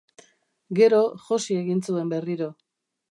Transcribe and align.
Gero, 0.79 1.01
josi 1.25 1.57
egin 1.59 1.83
zuen 1.91 2.09
berriro. 2.15 2.49